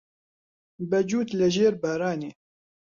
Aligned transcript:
بە 0.89 0.99
جووت 1.09 1.29
لە 1.39 1.47
ژێر 1.55 1.73
بارانێ 1.81 2.31